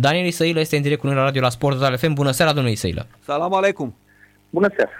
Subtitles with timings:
[0.00, 2.12] Daniel Isăilă este în direct cu noi la radio la Sport Total FM.
[2.12, 3.06] Bună seara, domnule Isăilă!
[3.24, 3.94] Salam aleikum!
[4.50, 4.90] Bună seara!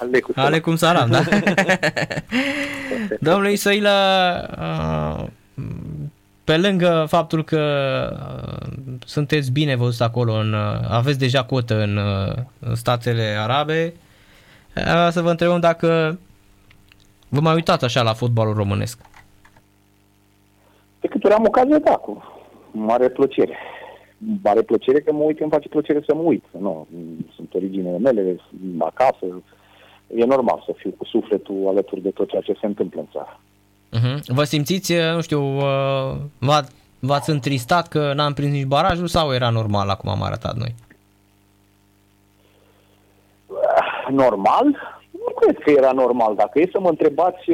[0.00, 0.50] Alecum salam.
[0.50, 1.20] Alecum salam, da?
[3.30, 3.90] domnule Isăilă,
[4.58, 5.26] uh,
[6.44, 7.62] pe lângă faptul că
[8.12, 8.68] uh,
[9.04, 11.98] sunteți bine văzut acolo, în, uh, aveți deja cotă în,
[12.58, 13.94] în statele arabe,
[15.10, 16.18] să vă întrebăm dacă
[17.28, 18.98] vă mai uitați așa la fotbalul românesc.
[21.00, 22.22] De câte ori am ocazia, da, cu
[22.70, 23.58] mare plăcere.
[24.42, 26.44] Mare plăcere că mă uit, îmi face plăcere să mă uit.
[26.58, 26.86] Nu,
[27.34, 28.40] sunt originele mele,
[28.78, 29.42] acasă.
[30.16, 33.40] E normal să fiu cu sufletul alături de tot ceea ce se întâmplă în țară.
[33.92, 34.20] Uh-huh.
[34.26, 35.40] Vă simțiți, nu știu,
[36.38, 36.48] v
[36.98, 40.74] v-ați întristat că n-am prins nici barajul sau era normal acum am arătat noi?
[44.10, 44.64] Normal?
[45.10, 46.34] Nu cred că era normal.
[46.34, 47.50] Dacă e să mă întrebați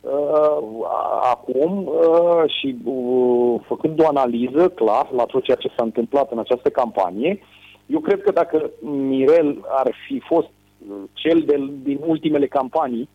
[0.00, 0.86] uh, uh,
[1.30, 6.38] acum uh, și uh, făcând o analiză clar la tot ceea ce s-a întâmplat în
[6.38, 7.40] această campanie,
[7.86, 10.48] eu cred că dacă Mirel ar fi fost
[10.88, 13.08] uh, cel de, din ultimele campanii,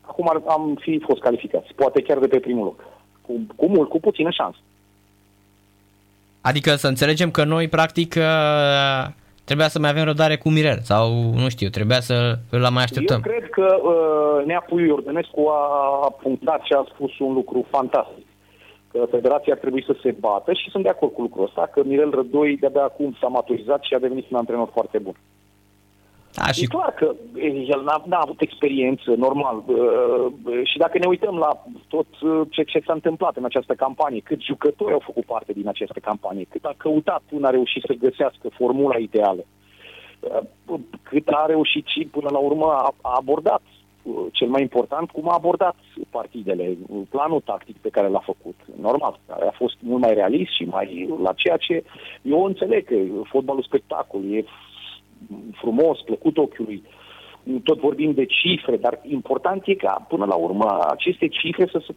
[0.00, 2.84] acum ar, am fi fost calificați, poate chiar de pe primul loc,
[3.26, 4.58] cu, cu mult, cu puțină șansă.
[6.40, 9.12] Adică să înțelegem că noi, practic, uh,
[9.44, 11.08] trebuia să mai avem răbdare cu Mirel sau,
[11.42, 13.22] nu știu, trebuia să îl mai așteptăm.
[13.24, 18.26] Eu cred că uh, Nea Puiu Iordănescu a punctat și a spus un lucru fantastic.
[18.92, 21.82] Că federația ar trebui să se bată și sunt de acord cu lucrul ăsta, că
[21.84, 25.14] Mirel Rădoi de-abia acum s-a maturizat și a devenit un antrenor foarte bun.
[26.34, 26.62] Da, și...
[26.62, 27.14] E clar că
[27.68, 29.62] el n-a, n-a avut experiență, normal.
[30.62, 32.06] Și dacă ne uităm la tot
[32.50, 36.46] ce, ce s-a întâmplat în această campanie, cât jucători au făcut parte din această campanie,
[36.50, 39.44] cât a căutat până a reușit să găsească formula ideală,
[41.02, 43.62] cât a reușit și până la urmă a, a abordat
[44.32, 45.76] cel mai important, cum a abordat
[46.10, 46.76] partidele,
[47.10, 48.54] planul tactic pe care l-a făcut.
[48.80, 51.84] Normal, a fost mult mai realist și mai la ceea ce
[52.22, 54.44] eu înțeleg că fotbalul spectacol e
[55.52, 56.82] frumos, plăcut ochiului,
[57.62, 61.94] tot vorbim de cifre, dar important e ca până la urmă aceste cifre să se,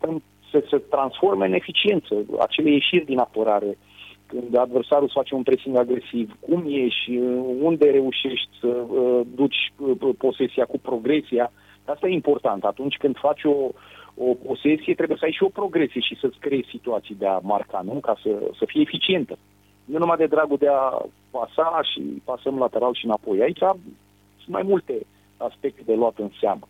[0.51, 3.77] să se transforme în eficiență, acele ieșiri din apărare,
[4.25, 7.11] când adversarul îți face un pressing agresiv, cum ieși,
[7.61, 11.51] unde reușești să uh, duci uh, posesia cu progresia,
[11.85, 12.63] asta e important.
[12.63, 13.69] Atunci când faci o,
[14.15, 17.81] o posesie, trebuie să ai și o progresie și să-ți creezi situații de a marca,
[17.83, 17.91] nu?
[17.91, 19.37] Ca să, să fie eficientă
[19.91, 23.41] nu numai de dragul de a pasa și pasăm lateral și înapoi.
[23.41, 23.63] Aici
[24.41, 24.93] sunt mai multe
[25.37, 26.67] aspecte de luat în seamă.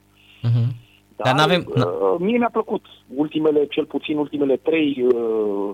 [0.48, 0.70] Uh-huh.
[1.16, 2.86] Dar, Dar avem uh, mie mi-a plăcut.
[3.16, 5.70] Ultimele, cel puțin ultimele trei uh,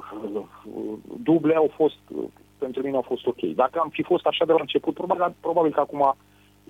[1.23, 2.23] duble au fost, uh,
[2.57, 3.41] pentru mine au fost ok.
[3.55, 6.15] Dacă am fi fost așa de la început, probabil, probabil că acum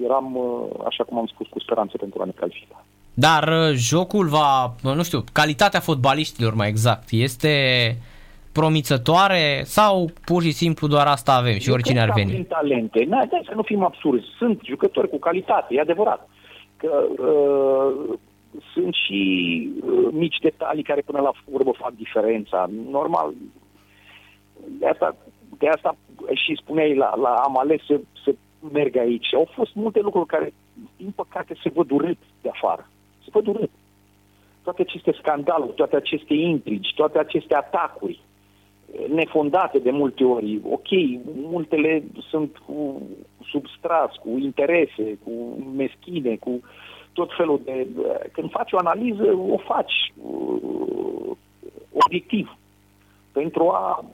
[0.03, 2.85] eram, uh, așa cum am spus, cu speranțe pentru a ne califica.
[3.13, 7.51] Dar uh, jocul va, nu știu, calitatea fotbaliștilor mai exact, este
[8.53, 12.31] promițătoare sau pur și simplu doar asta avem și oricine ar veni?
[12.31, 13.03] Prin talente.
[13.03, 14.25] Na, da, să nu fim absurzi.
[14.37, 16.29] Sunt jucători cu calitate, e adevărat.
[16.77, 18.17] Că uh,
[18.73, 19.21] sunt și
[19.85, 22.69] uh, mici detalii care până la urmă fac diferența.
[22.89, 23.33] Normal,
[24.79, 25.15] de asta,
[25.57, 25.95] de asta
[26.33, 28.35] și spuneai, la, la, am ales să, să
[28.73, 29.33] merg aici.
[29.33, 30.53] Au fost multe lucruri care,
[30.97, 32.89] din păcate, se văd urât de afară.
[33.23, 33.69] Se văd urât.
[34.63, 38.19] Toate aceste scandaluri, toate aceste intrigi, toate aceste atacuri,
[39.13, 40.61] nefondate de multe ori.
[40.69, 40.87] Ok,
[41.51, 43.01] multele sunt cu
[43.49, 45.31] substras, cu interese, cu
[45.75, 46.61] meschine, cu
[47.13, 47.87] tot felul de...
[48.31, 51.35] Când faci o analiză, o faci uh,
[52.05, 52.57] obiectiv
[53.31, 54.05] pentru a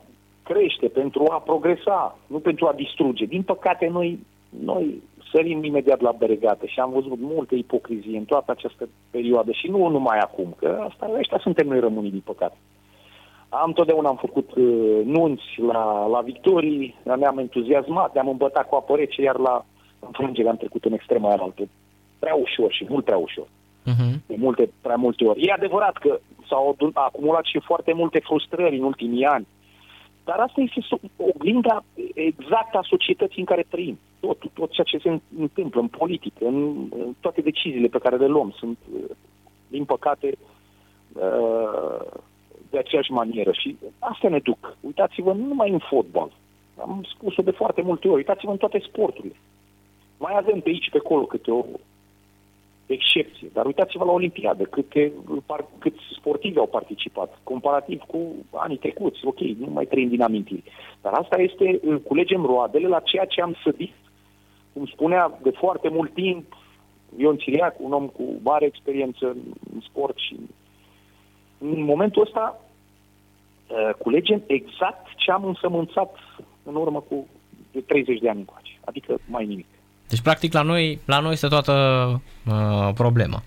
[0.44, 3.26] crește, pentru a progresa, nu pentru a distruge.
[3.26, 4.20] Din păcate, noi,
[4.64, 9.68] noi sărim imediat la beregate și am văzut multă ipocrizie în toată această perioadă și
[9.68, 12.58] nu numai acum, că asta, ăștia suntem noi românii, din păcate.
[13.50, 18.96] Am totdeauna am făcut uh, nunți la, la victorii, ne-am entuziasmat, ne-am îmbătat cu apă
[18.96, 19.66] rece, iar la
[20.00, 21.68] înfrângere am trecut în extrema aia altă.
[22.20, 23.46] Prea ușor și mult prea ușor.
[23.46, 24.26] Uh-huh.
[24.26, 25.46] De multe, prea multe ori.
[25.46, 29.48] E adevărat că s-au acumulat și foarte multe frustrări în ultimii ani,
[30.24, 30.82] dar asta este
[31.18, 31.84] oglinda
[32.14, 34.00] exactă a societății în care trăim.
[34.20, 36.56] Tot, tot ceea ce se întâmplă în politică, în,
[36.90, 39.16] în toate deciziile pe care le luăm sunt, uh,
[39.68, 40.38] din păcate,
[41.14, 42.20] uh,
[42.70, 44.78] de aceeași manieră și asta ne duc.
[44.82, 46.32] Uitați-vă nu numai în fotbal,
[46.80, 49.36] am spus-o de foarte multe ori, uitați-vă în toate sporturile.
[50.18, 51.66] Mai avem pe aici, pe acolo câte o
[52.86, 55.12] excepție, dar uitați-vă la Olimpiadă, câte,
[55.78, 58.20] câți sportivi au participat, comparativ cu
[58.52, 60.64] anii trecuți, ok, nu mai trăim din amintiri.
[61.02, 63.94] Dar asta este, culegem roadele la ceea ce am sădit,
[64.74, 66.58] cum spunea de foarte mult timp
[67.18, 69.36] Ion Țiriac, un om cu mare experiență
[69.74, 70.36] în sport și
[71.60, 72.62] în momentul ăsta
[73.68, 76.16] uh, culegem exact ce am însămânțat
[76.64, 77.28] în urmă cu
[77.72, 78.80] de 30 de ani încoace.
[78.86, 79.66] Adică mai nimic.
[80.08, 81.74] Deci, practic, la noi, la noi este toată
[82.48, 83.44] uh, problema.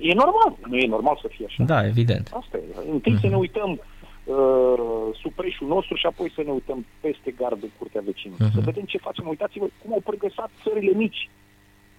[0.00, 0.56] E normal.
[0.66, 1.62] Nu e normal să fie așa.
[1.64, 2.30] Da, evident.
[2.34, 2.90] Asta e.
[2.90, 3.20] Întâi uh-huh.
[3.20, 3.40] să ne mhm.
[3.40, 8.46] uităm uh, sub preșul nostru și apoi să ne uităm peste gardul curtea vecinului.
[8.46, 8.54] Uh-huh.
[8.54, 9.28] Să vedem ce facem.
[9.28, 11.30] Uitați-vă cum au progresat țările mici.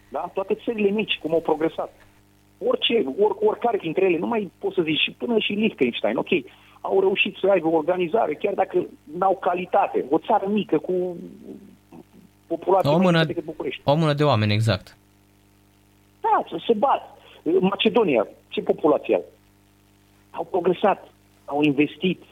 [0.09, 0.31] Da?
[0.33, 1.91] Toate țările mici, cum au progresat.
[2.65, 6.29] Orice, or, oricare dintre ele, nu mai poți să zici, și până și Liechtenstein, ok,
[6.81, 8.85] au reușit să aibă o organizare, chiar dacă
[9.17, 10.05] n-au calitate.
[10.09, 11.17] O țară mică cu
[12.47, 13.81] populație o mână, decât București.
[13.85, 14.97] O mână de oameni, exact.
[16.21, 17.17] Da, să se bat.
[17.59, 19.25] Macedonia, ce populație au?
[20.31, 21.07] Au progresat,
[21.45, 22.23] au investit.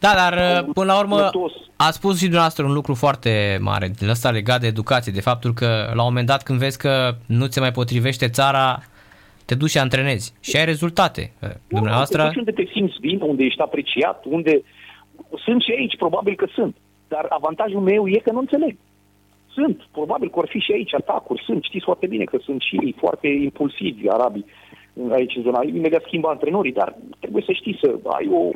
[0.00, 1.30] Da, dar au până la urmă
[1.76, 5.52] a spus și dumneavoastră un lucru foarte mare, din ăsta legat de educație, de faptul
[5.54, 8.82] că la un moment dat când vezi că nu ți mai potrivește țara,
[9.44, 11.32] te duci și antrenezi și ai rezultate.
[11.68, 12.22] Dumneavoastră...
[12.22, 14.62] Da, unde te simți bine, unde ești apreciat, unde...
[15.44, 16.76] Sunt și aici, probabil că sunt.
[17.08, 18.76] Dar avantajul meu e că nu înțeleg.
[19.52, 22.78] Sunt, probabil că vor fi și aici atacuri, sunt, știți foarte bine că sunt și
[22.84, 24.44] ei foarte impulsivi, arabii,
[25.10, 25.60] aici în zona.
[25.66, 28.50] Imediat schimbă antrenorii, dar trebuie să știi să ai o,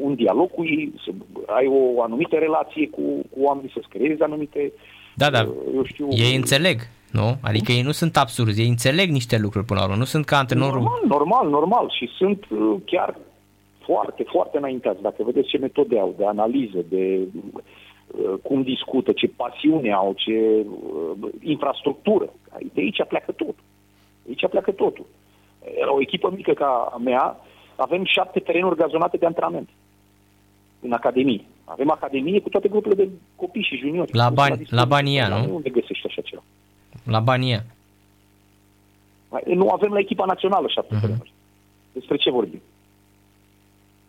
[0.00, 1.10] un dialog cu ei, să
[1.46, 3.00] ai o anumită relație cu,
[3.30, 4.72] cu oamenii, să-ți creezi anumite...
[5.14, 5.38] Da, da,
[5.74, 6.80] eu știu, ei înțeleg,
[7.10, 7.36] nu?
[7.42, 10.36] Adică ei nu sunt absurzi, ei înțeleg niște lucruri până la urmă, nu sunt ca
[10.38, 10.80] antrenorul...
[10.80, 13.16] Normal, normal, normal și sunt uh, chiar
[13.84, 15.02] foarte, foarte înaintați.
[15.02, 17.18] Dacă vedeți ce metode au de analiză, de
[18.06, 22.32] uh, cum discută, ce pasiune au, ce uh, infrastructură.
[22.72, 23.54] De aici pleacă tot.
[24.22, 25.06] De aici pleacă totul.
[25.96, 27.40] O echipă mică ca a mea,
[27.76, 29.68] avem șapte terenuri gazonate de antrenament
[30.80, 31.44] în academie.
[31.64, 34.14] Avem academie cu toate grupurile de copii și juniori.
[34.14, 35.54] La, bani, la Bania, nu?
[35.54, 36.42] Unde găsești așa ceva?
[37.04, 37.64] La Bania.
[39.44, 41.00] Nu avem la echipa națională șapte uh-huh.
[41.00, 41.32] terenuri.
[41.92, 42.62] Despre ce vorbim?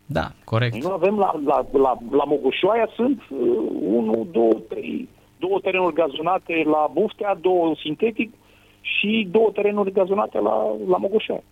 [0.05, 0.73] Da, corect.
[0.73, 3.39] Noi nu avem la, la, la, la Mogoșoaia sunt uh,
[3.81, 5.09] 1, 2, 3,
[5.39, 8.33] două terenuri gazonate la Buftea, două sintetic
[8.81, 11.43] și două terenuri gazonate la, la Mogoșoaia.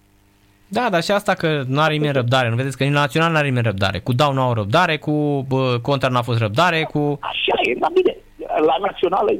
[0.77, 2.49] Da, dar și asta că nu are nimeni răbdare.
[2.49, 3.99] Nu vedeți că nici național nu are nimeni răbdare.
[3.99, 7.17] Cu Dau nu au răbdare, cu bă, Contra n-a fost răbdare, cu...
[7.19, 8.17] Așa e, dar bine.
[8.69, 9.31] La națională,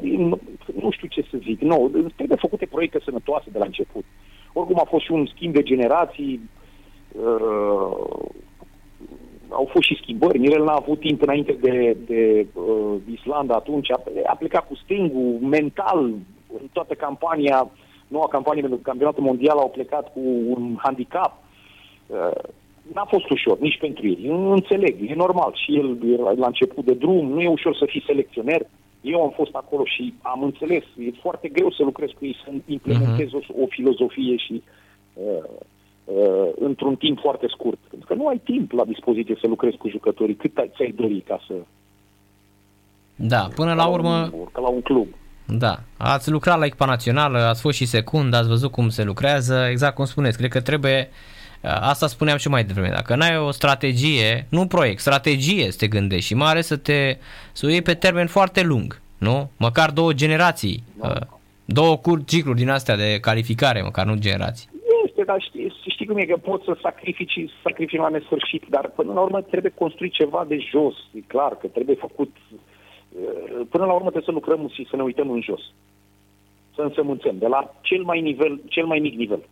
[0.82, 1.62] nu știu ce să zic.
[1.62, 4.06] Nu, trebuie făcute proiecte sănătoase de la început.
[4.54, 6.50] Oricum a fost și un schimb de generații.
[7.12, 8.26] Uh,
[9.50, 10.40] au fost și schimbări.
[10.40, 13.92] Mirel n-a avut timp înainte de, de uh, Islanda atunci.
[13.92, 16.00] A, a plecat cu stingul mental
[16.60, 17.70] în toată campania,
[18.16, 20.22] noua campanie pentru campionatul mondial au plecat cu
[20.56, 21.32] un handicap.
[22.08, 22.42] Uh,
[22.94, 24.18] n-a fost ușor, nici pentru el.
[24.60, 25.52] Înțeleg, e normal.
[25.64, 25.88] Și el
[26.44, 28.62] la început de drum, nu e ușor să fii selecționer.
[29.02, 30.84] Eu am fost acolo și am înțeles.
[30.98, 33.48] E foarte greu să lucrez cu ei, să implementez uh-huh.
[33.58, 34.64] o, o filozofie și
[35.14, 35.50] uh,
[36.06, 37.80] uh, într-un timp foarte scurt.
[37.90, 41.40] Pentru că nu ai timp la dispoziție să lucrezi cu jucătorii cât ți-ai dori ca
[41.48, 41.54] să...
[43.16, 44.30] Da, până la urmă...
[44.34, 45.08] Un, ca la un club.
[45.46, 49.68] Da, ați lucrat la echipa națională, ați fost și secund, ați văzut cum se lucrează,
[49.70, 51.10] exact cum spuneți, cred că trebuie,
[51.62, 55.78] uh, asta spuneam și mai devreme, dacă n-ai o strategie, nu un proiect, strategie să
[55.78, 57.18] te gândești și mai ales să te,
[57.52, 59.50] să o iei pe termen foarte lung, nu?
[59.58, 61.08] Măcar două generații, da.
[61.08, 61.28] Uh,
[61.66, 64.72] două cicluri din astea de calificare, măcar nu generații
[65.14, 69.14] este, dar știi, știi cum e, că poți să sacrifici, sacrifici la nesfârșit, dar până
[69.14, 72.60] la urmă trebuie construit ceva de jos, e clar că trebuie făcut, uh,
[73.70, 75.62] până la urmă trebuie să lucrăm și să ne uităm în jos,
[76.76, 79.44] să însămânțăm, de la cel mai, nivel, cel mai mic nivel,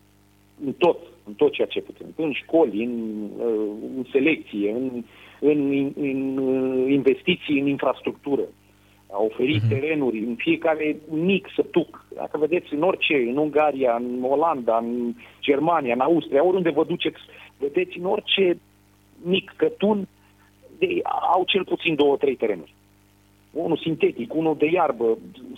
[0.65, 5.03] în tot, în tot ceea ce putem, în școli, în, uh, în selecție, în,
[5.39, 8.43] în, în, în uh, investiții în infrastructură,
[9.11, 9.69] a oferit uh-huh.
[9.69, 12.05] terenuri în fiecare mic sătuc.
[12.15, 17.19] Dacă vedeți în orice, în Ungaria, în Olanda, în Germania, în Austria, oriunde vă duceți,
[17.57, 18.57] vedeți în orice
[19.23, 20.07] mic cătun,
[20.77, 20.99] de,
[21.33, 22.73] au cel puțin două, trei terenuri.
[23.51, 25.17] Unul sintetic, unul de iarbă.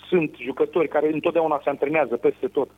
[0.09, 2.69] Sunt jucători care întotdeauna se antrenează peste tot.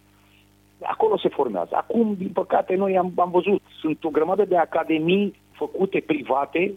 [0.82, 1.76] Acolo se formează.
[1.76, 6.74] Acum, din păcate, noi am, am văzut, sunt o grămadă de academii făcute private,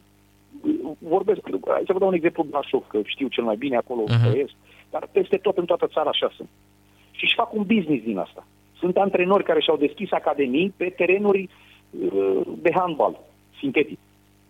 [0.99, 4.29] vorbesc, hai să vă dau un exemplu Brașov, că știu cel mai bine acolo uh-huh.
[4.29, 4.53] trăiesc,
[4.91, 6.49] dar peste tot în toată țara așa sunt.
[7.11, 8.47] Și își fac un business din asta.
[8.79, 11.49] Sunt antrenori care și-au deschis academii pe terenuri
[11.91, 13.21] uh, de handbal
[13.59, 13.99] sintetic.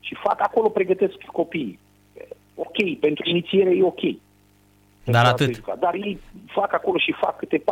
[0.01, 1.79] Și fac acolo, pregătesc copiii.
[2.65, 4.03] Ok, pentru inițiere e ok.
[5.05, 5.65] Dar atât.
[5.79, 7.63] Dar ei fac acolo și fac câte 40-50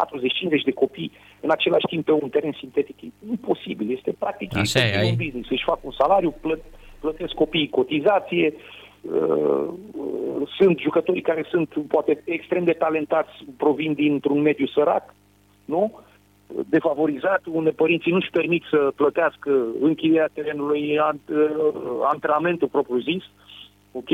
[0.65, 3.03] de copii în același timp pe un teren sintetic.
[3.03, 3.93] E imposibil.
[3.97, 5.17] Este practic Așa e, un ai...
[5.25, 5.51] business.
[5.51, 6.61] Își fac un salariu, plăt,
[7.01, 8.55] plătesc copiii cotizație,
[9.01, 9.69] uh,
[10.59, 15.15] sunt jucătorii care sunt poate extrem de talentați, provin dintr-un mediu sărac,
[15.65, 16.01] nu?
[16.69, 20.99] defavorizat, unde părinții nu-și permit să plătească închirierea terenului,
[22.05, 23.23] antrenamentul propriu-zis,
[23.93, 24.11] ok?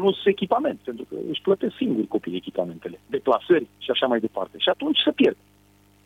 [0.00, 4.56] Plus echipament, pentru că își plătesc singuri copiii echipamentele, deplasări și așa mai departe.
[4.58, 5.36] Și atunci se pierd.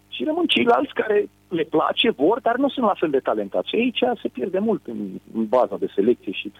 [0.09, 3.69] Și rămân ceilalți care le place, vor, dar nu sunt la fel de talentați.
[3.69, 4.99] Și aici se pierde mult în,
[5.35, 6.53] în baza de selecție și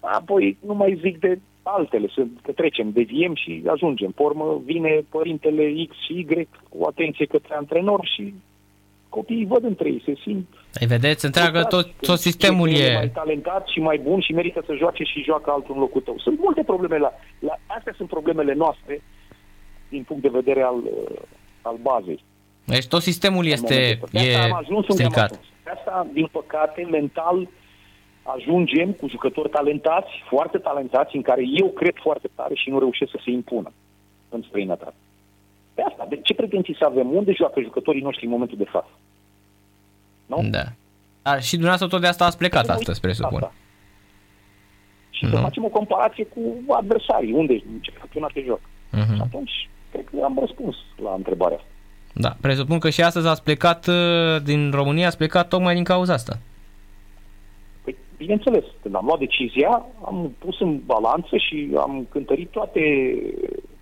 [0.00, 4.10] apoi nu mai zic de altele, să, că trecem, deviem și ajungem.
[4.10, 8.34] Pe urmă vine părintele X și Y cu atenție către antrenor și
[9.08, 10.46] copiii văd între ei, se simt...
[10.80, 12.94] Ai vedeți, întreagă tot, tot sistemul e...
[12.94, 16.18] mai talentat și mai bun și merită să joace și joacă altul în locul tău.
[16.18, 17.12] Sunt multe probleme la...
[17.38, 19.02] la astea sunt problemele noastre
[19.88, 20.82] din punct de vedere al,
[21.62, 22.24] al bazei.
[22.64, 25.30] Deci tot sistemul este e am ajuns stricat.
[25.64, 27.48] De asta, din păcate, mental
[28.22, 33.10] ajungem cu jucători talentați, foarte talentați, în care eu cred foarte tare și nu reușesc
[33.10, 33.72] să se impună
[34.28, 34.94] în străinătate.
[35.78, 37.08] Pe asta, de ce pretenții să avem?
[37.10, 38.90] Unde joacă jucătorii noștri în momentul de față?
[40.26, 40.38] Nu?
[40.50, 40.64] Da.
[41.22, 43.36] A, și dumneavoastră tot de asta ați plecat de astăzi, presupun.
[43.42, 43.52] Asta.
[45.10, 45.30] Și uh-huh.
[45.30, 48.60] să facem o comparație cu adversarii, unde în ce campionate joc.
[48.60, 49.14] Uh-huh.
[49.14, 51.68] Și atunci, cred că am răspuns la întrebarea asta.
[52.12, 56.12] Da, presupun că și astăzi ați plecat uh, din România, ați plecat tocmai din cauza
[56.12, 56.38] asta.
[57.84, 62.80] Păi, bineînțeles, când am luat decizia, am pus în balanță și am cântărit toate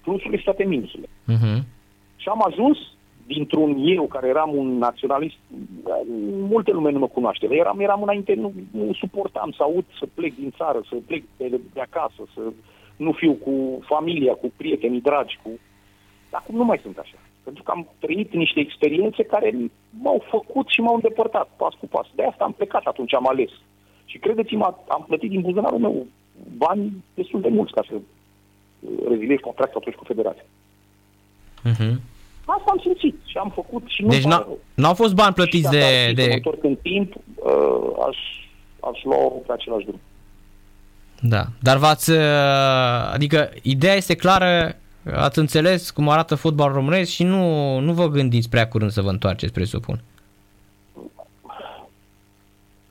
[0.03, 1.09] plusurile și toate minusurile.
[1.09, 1.75] Uh-huh.
[2.17, 2.79] Și am ajuns
[3.27, 5.37] dintr-un eu care eram un naționalist,
[6.49, 10.35] multe lume nu mă cunoaște, eram, eram înainte, nu, nu suportam să aud să plec
[10.35, 12.41] din țară, să plec de, de acasă, să
[12.97, 15.51] nu fiu cu familia, cu prietenii dragi, cu...
[16.31, 17.19] Acum nu mai sunt așa.
[17.45, 19.55] Pentru că am trăit niște experiențe care
[20.03, 22.07] m-au făcut și m-au îndepărtat pas cu pas.
[22.15, 23.51] De asta am plecat atunci, am ales.
[24.05, 26.07] Și credeți-mă, am plătit din buzunarul meu
[26.57, 27.95] bani destul de mulți ca să
[29.09, 30.45] reziliez contractul atunci cu federația.
[31.71, 31.95] Uh-huh.
[32.45, 36.13] Asta am simțit și am făcut și nu Deci n-au, n-au fost bani plătiți de...
[36.15, 36.33] de...
[36.33, 38.17] întorc în timp, uh, aș,
[38.81, 40.01] aș lua pe același drum.
[41.21, 42.11] Da, dar v-ați...
[42.11, 42.19] Uh,
[43.13, 44.77] adică ideea este clară,
[45.15, 49.11] ați înțeles cum arată fotbal românesc și nu, nu vă gândiți prea curând să vă
[49.11, 50.03] întoarceți, presupun.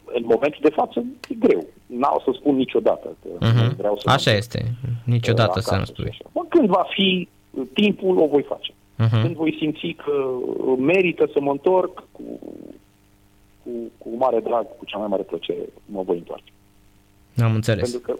[0.05, 1.65] În momentul de față e greu.
[1.85, 3.07] N-au să spun niciodată.
[3.21, 3.75] Că uh-huh.
[3.77, 4.73] vreau să Așa este.
[5.03, 6.17] Niciodată să nu spui.
[6.49, 7.27] Când va fi
[7.73, 8.71] timpul, o voi face.
[8.71, 9.21] Uh-huh.
[9.21, 10.11] Când voi simți că
[10.77, 12.23] merită să mă întorc, cu,
[13.63, 16.51] cu, cu mare drag, cu cea mai mare plăcere, mă voi întoarce.
[17.43, 17.91] Am înțeles.
[17.91, 18.19] Pentru că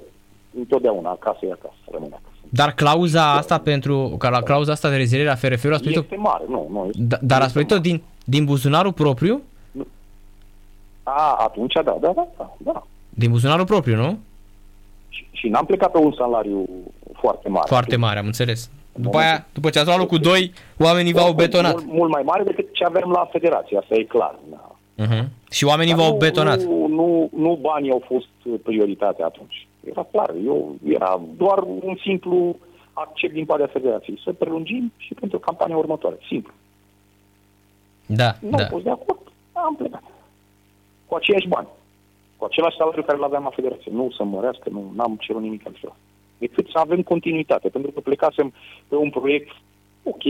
[0.58, 2.36] întotdeauna acasă e acasă, rămâne acasă.
[2.50, 3.38] Dar clauza da.
[3.38, 6.68] asta pentru, ca la clauza asta de reziliere a FRF-ului a spus Este mare, nu.
[6.72, 9.42] nu este, da, dar a spus din, din buzunarul propriu?
[9.72, 9.88] Nu.
[11.04, 12.56] A, atunci da, da, da, da.
[12.58, 12.88] da.
[13.10, 14.20] Din buzunarul propriu, nu?
[15.10, 16.70] Și, și n-am plecat pe un salariu
[17.14, 17.66] foarte mare.
[17.68, 18.70] Foarte mare, am înțeles.
[18.96, 21.74] După aia, după ce ați luat cu doi, oamenii v-au betonat.
[21.74, 24.36] Mult, mult mai mare decât ce avem la federație, asta e clar.
[24.50, 24.76] Da.
[25.04, 25.26] Uh-huh.
[25.52, 26.62] Și oamenii Dar v-au nu, betonat.
[26.62, 29.68] Nu, nu, nu banii au fost prioritatea atunci.
[29.90, 32.56] Era clar, eu, era doar un simplu
[32.94, 34.22] accept din partea federației.
[34.24, 36.18] Să prelungim și pentru campania următoare.
[36.28, 36.54] Simplu.
[38.06, 38.64] Da, nu da.
[38.64, 39.22] au fost de acord,
[39.52, 40.04] am plecat.
[41.06, 41.68] Cu aceiași bani.
[42.38, 43.92] Cu același salariu care îl aveam la federație.
[43.92, 45.96] Nu să mărească, nu am cerut nimic altceva
[46.48, 47.70] decât să avem continuitate.
[47.70, 48.54] Pentru că plecasem
[48.88, 49.52] pe un proiect
[50.04, 50.24] ok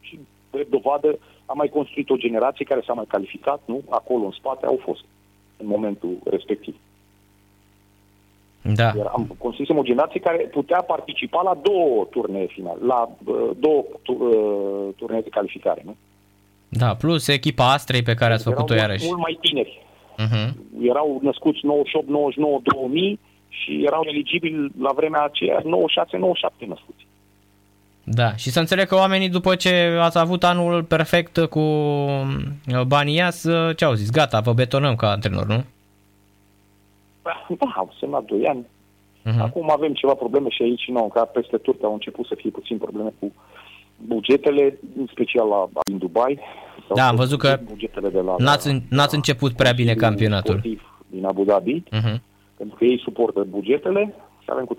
[0.00, 0.18] și,
[0.50, 3.82] de dovadă, am mai construit o generație care s-a mai calificat, nu?
[3.88, 5.04] Acolo, în spate, au fost
[5.56, 6.76] în momentul respectiv.
[8.72, 8.92] Da.
[8.96, 13.84] Iar am construit o generație care putea participa la două turnee finale, la uh, două
[14.06, 15.96] uh, turnee de calificare, nu?
[16.68, 19.06] Da, plus echipa Astrei pe care ați făcut-o iarăși.
[19.06, 19.82] mult mai tineri.
[20.14, 20.52] Uh-huh.
[20.80, 23.20] Erau născuți 98, 99, 2000
[23.62, 25.64] și erau eligibili la vremea aceea 96-97
[26.66, 27.06] născuți.
[28.04, 33.14] Da, și să înțeleg că oamenii după ce ați avut anul perfect cu uh, banii
[33.14, 34.10] ias, uh, ce au zis?
[34.10, 35.64] Gata, vă betonăm ca antrenor, nu?
[37.22, 37.44] Da,
[37.76, 38.66] au semnat 2 ani.
[39.24, 39.40] Uh-huh.
[39.40, 42.78] Acum avem ceva probleme și aici, nou, ca peste tot au început să fie puțin
[42.78, 43.32] probleme cu
[43.96, 46.38] bugetele, în special la, în Dubai.
[46.94, 50.60] Da, am văzut că bugetele de la, n-ați, n-ați început prea bine campionatul.
[51.06, 51.82] Din Abu Dhabi.
[51.82, 54.78] Uh-huh pentru că ei suportă bugetele și avem cu 30%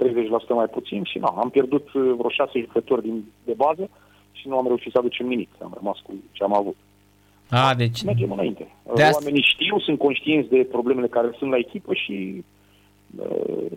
[0.49, 3.89] mai puțin și nu, am pierdut uh, vreo șase jucători din, de bază
[4.31, 6.75] și nu am reușit să aducem nimic, am rămas cu ce am avut.
[7.49, 8.03] A, deci...
[8.03, 8.67] Mergem înainte.
[8.95, 9.17] De asta...
[9.21, 12.43] Oamenii știu, sunt conștienți de problemele care sunt la echipă și
[13.15, 13.71] uh,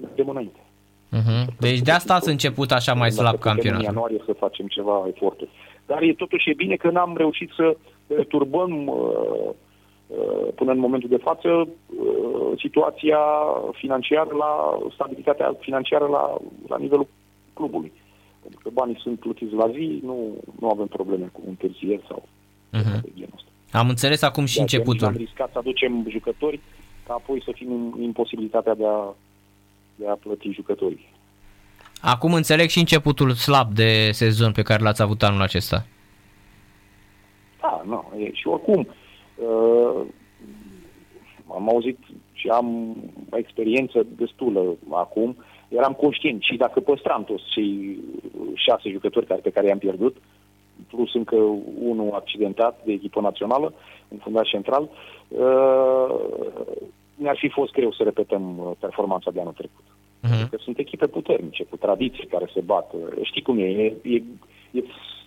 [0.00, 0.58] mergem înainte.
[1.12, 1.56] Uh-huh.
[1.58, 3.86] Deci de asta ați început așa mai slab campionatul.
[3.86, 5.50] În ianuarie să facem ceva eforturi.
[5.86, 7.76] Dar e totuși e bine că n-am reușit să
[8.28, 9.54] turbăm uh, Uh,
[10.54, 13.18] până în momentul de față uh, situația
[13.72, 16.36] financiară la stabilitatea financiară la,
[16.68, 17.06] la nivelul
[17.52, 17.92] clubului.
[18.40, 22.28] Pentru că banii sunt plătiți la zi, nu, nu avem probleme cu întârzieri sau...
[22.72, 23.00] Uh-huh.
[23.02, 23.78] De genul ăsta.
[23.78, 25.06] Am înțeles acum și de începutul.
[25.06, 26.60] Am riscat să aducem jucători
[27.06, 29.14] ca apoi să fim în imposibilitatea de a,
[29.94, 31.14] de a plăti jucătorii.
[32.00, 35.86] Acum înțeleg și începutul slab de sezon pe care l-ați avut anul acesta.
[37.60, 38.12] Da, nu.
[38.18, 38.94] E, și oricum, uh,
[41.54, 41.98] am auzit
[42.32, 42.96] și am
[43.32, 45.36] experiență destulă acum,
[45.68, 47.98] eram conștient și dacă păstram toți cei
[48.54, 50.16] șase jucători care, pe care i-am pierdut,
[50.88, 51.36] plus încă
[51.78, 53.72] unul accidentat de echipă națională
[54.08, 54.88] în fundaș central,
[55.28, 56.14] uh,
[57.14, 59.84] mi-ar fi fost greu să repetăm uh, performanța de anul trecut.
[59.84, 60.48] Uh-huh.
[60.50, 62.94] Că sunt echipe puternice, cu tradiții care se bat.
[63.22, 64.22] Știi cum e, e, e,
[64.70, 64.82] e,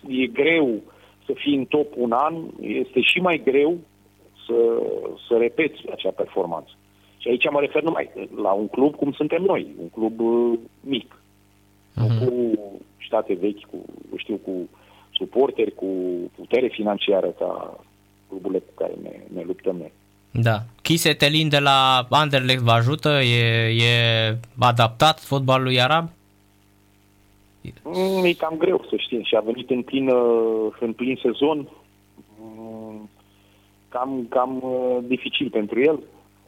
[0.08, 0.80] e greu
[1.26, 3.78] să fii în top un an, este și mai greu
[4.50, 4.82] să,
[5.28, 6.70] să repeți acea performanță.
[7.18, 8.10] Și aici mă refer numai
[8.42, 11.14] la un club cum suntem noi, un club uh, mic.
[11.14, 11.96] Uh-huh.
[11.96, 12.58] Nu cu
[13.06, 13.84] state vechi, cu,
[14.16, 14.68] știu, cu
[15.12, 15.86] suporteri, cu
[16.34, 17.80] putere financiară ca
[18.28, 19.92] cluburile cu care ne, ne luptăm noi.
[20.30, 20.58] Da.
[20.82, 23.08] Chise Telin de la Anderlecht vă ajută?
[23.08, 26.08] E, e adaptat fotbalului arab?
[27.82, 30.10] Mm, e cam greu să știm și a venit în plin,
[30.80, 31.68] în plin sezon.
[33.94, 36.00] Mm, cam, cam uh, dificil pentru el.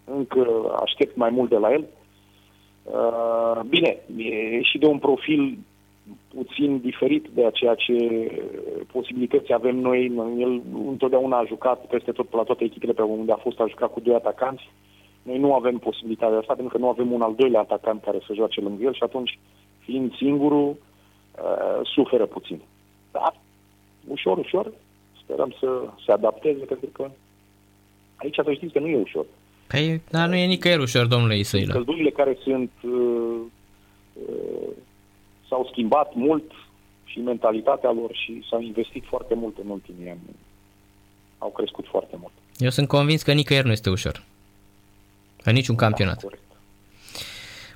[0.05, 0.47] Încă
[0.83, 1.85] aștept mai mult de la el.
[2.83, 5.59] Uh, bine, e și de un profil
[6.35, 7.97] puțin diferit de ceea ce
[8.93, 10.13] posibilități avem noi.
[10.39, 13.93] El întotdeauna a jucat peste tot, la toate echipele pe unde a fost, a jucat
[13.93, 14.71] cu doi atacanți.
[15.23, 18.35] Noi nu avem posibilitatea asta pentru că nu avem un al doilea atacant care să
[18.35, 19.39] joace lângă el și atunci,
[19.79, 22.61] fiind singurul, uh, suferă puțin.
[23.11, 23.35] Dar,
[24.09, 24.73] ușor, ușor,
[25.23, 27.11] sperăm să se adapteze pentru că
[28.23, 29.27] aici să știți că nu e ușor.
[29.67, 31.73] Păi, dar nu e nicăieri ușor, domnule Isăilă.
[31.73, 33.41] Căldurile care sunt uh,
[34.13, 34.69] uh,
[35.49, 36.51] s-au schimbat mult
[37.05, 40.21] și mentalitatea lor și s-au investit foarte mult în ultimii ani.
[41.39, 42.33] Au crescut foarte mult.
[42.57, 44.23] Eu sunt convins că nicăieri nu este ușor.
[45.45, 46.21] În niciun da, campionat.
[46.23, 46.43] Corect.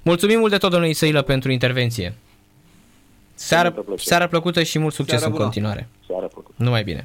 [0.03, 2.15] Mulțumim mult de tot, domnule Isăilă, pentru intervenție.
[3.35, 5.89] Seară, seară plăcută și mult succes seară în continuare.
[6.07, 6.55] Seară plăcută.
[6.57, 7.05] Numai bine.